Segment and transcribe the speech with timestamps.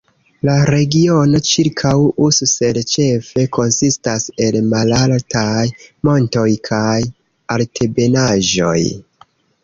[0.47, 1.89] La regiono ĉirkaŭ
[2.27, 5.65] Ussel ĉefe konsistas el malaltaj
[6.09, 6.95] montoj kaj
[7.57, 8.79] altebenaĵoj.